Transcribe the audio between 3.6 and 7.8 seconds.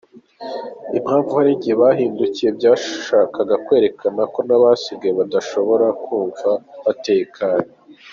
kwerekana ko n’abasigaye badashobora kumva batekanye.”